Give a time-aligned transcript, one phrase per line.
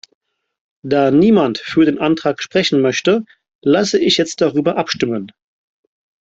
[0.83, 3.23] Da niemand für den Antrag sprechen möchte,
[3.61, 5.31] lasse ich jetzt darüber abstimmen.